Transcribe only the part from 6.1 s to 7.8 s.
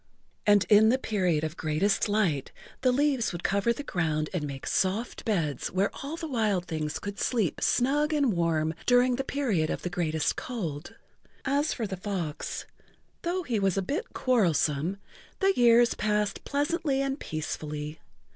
the wild things could sleep